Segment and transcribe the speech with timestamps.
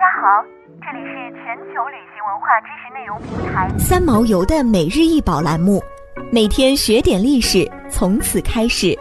[0.00, 0.42] 家好，
[0.80, 5.78] 这里是全球旅行文化知识内容平台三毛游的每日一宝栏目，
[6.32, 8.98] 每天学点历史，从此开始。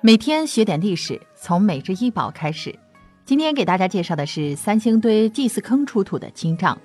[0.00, 2.76] 每天学点历史，从每日一宝开始。
[3.24, 6.76] 今天给大家介绍的是三星堆祭祀坑出土的金杖。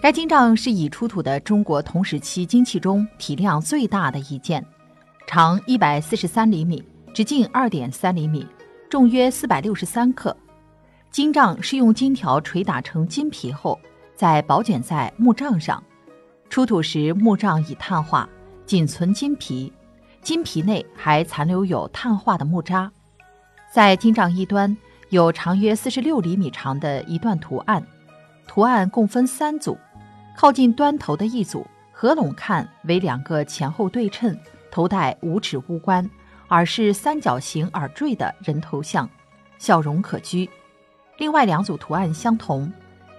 [0.00, 4.64] 该金杖是已出土的中国同时期金器中体量最大的一件，
[5.26, 6.80] 长一百四十三厘米，
[7.14, 8.44] 直径二点三厘米，
[8.90, 10.36] 重约四百六十三克。
[11.12, 13.78] 金杖是用金条捶打成金皮后，
[14.16, 15.80] 再薄卷在木杖上。
[16.50, 18.28] 出土时木杖已碳化，
[18.66, 19.72] 仅存金皮，
[20.22, 22.90] 金皮内还残留有碳化的木渣。
[23.72, 24.76] 在金杖一端
[25.10, 27.80] 有长约四十六厘米长的一段图案，
[28.48, 29.78] 图案共分三组。
[30.36, 34.36] 靠近端头的一组，合拢看为两个前后对称、
[34.68, 36.10] 头戴五齿乌冠、
[36.50, 39.08] 耳是三角形耳坠的人头像，
[39.58, 40.48] 笑容可掬。
[41.18, 42.72] 另外两组图案相同，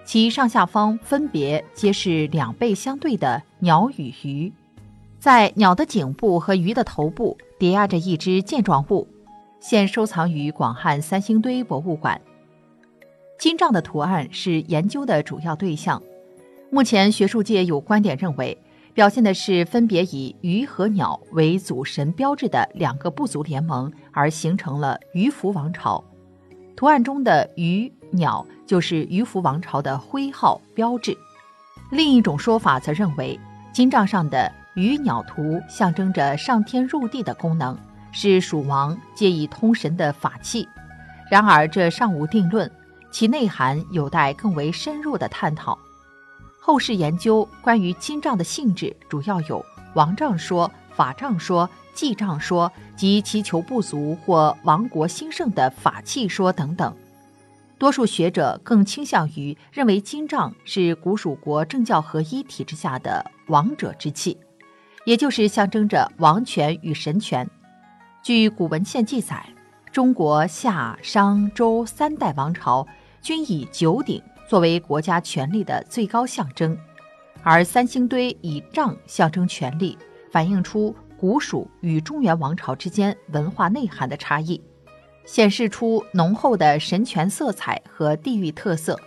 [0.04, 4.52] 其上下方分别皆是两背相对的鸟与鱼，
[5.18, 9.08] 在鸟的颈部和鱼的头部叠压着一只剑状物，
[9.60, 12.20] 现收藏于广汉三星堆博物馆。
[13.38, 16.02] 金杖的图案是研究的主要对象。
[16.70, 18.56] 目前，学术界有观点认为，
[18.96, 26.02] 表现的是分别以鱼和鸟为祖神标志的两个部族联盟，而形成了鱼凫王朝。
[26.74, 31.14] 图案中的鱼、鸟就是鱼凫王朝的徽号标志。
[31.90, 33.38] 另一种说法则认为，
[33.70, 37.78] 金杖上的鱼鸟图象征着上天入地的功能，
[38.12, 40.66] 是蜀王借以通神的法器。
[41.30, 42.70] 然而，这尚无定论，
[43.10, 45.78] 其内涵有待更为深入的探讨。
[46.66, 49.64] 后世研究关于金杖的性质，主要有
[49.94, 56.92] 王杖说、法杖说、祭杖说及祈求不足或亡国兴盛的法器说等等。
[57.78, 64.36] 多数学者更倾向于认为金杖是古蜀国政教合一体制下的王者之器，
[65.04, 67.48] 也就是象征着王权与神权。
[68.24, 69.46] 据古文献记载，
[69.92, 72.84] 中国夏、商、周三代王朝
[73.22, 74.20] 均以九鼎。
[74.48, 76.78] 作为国家权力的最高象征，
[77.42, 79.98] 而三星堆以杖象征权力，
[80.30, 84.62] 反映出古蜀与中原王朝之间文化内涵的差异，
[85.24, 88.98] 显示出浓厚的神权色彩和地域特色。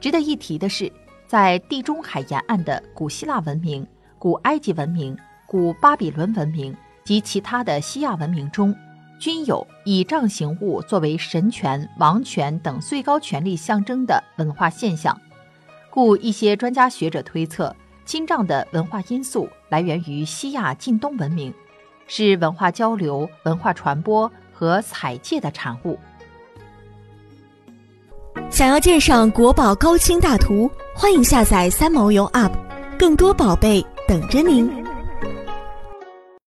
[0.00, 0.90] 值得一提的是，
[1.26, 3.86] 在地中海沿岸的古希腊文明、
[4.18, 5.16] 古埃及文明、
[5.46, 8.74] 古巴比伦文明及其他的西亚文明中。
[9.18, 15.18] 均有以杖形物作为神权、王权等最高权力象征的文化现象，
[15.90, 17.74] 故一些专家学者推测，
[18.04, 21.52] 金杖的文化因素来源于西亚近东文明，
[22.06, 25.98] 是文化交流、文化传播和采借的产物。
[28.50, 32.52] 想要鉴赏国宝高清大图，欢迎下载三毛游 App，
[32.98, 34.85] 更多宝贝等着您。